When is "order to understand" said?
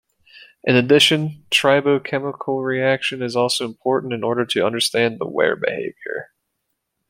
4.23-5.19